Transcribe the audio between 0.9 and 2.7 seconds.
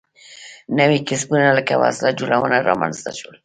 کسبونه لکه وسله جوړونه